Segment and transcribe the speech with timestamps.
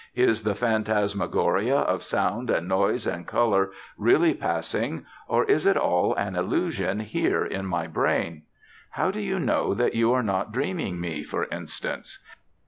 [0.15, 6.15] Is the phantasmagoria of sound and noise and color really passing or is it all
[6.15, 8.41] an illusion here in my brain?
[8.89, 12.17] How do you know that you are not dreaming me, for instance?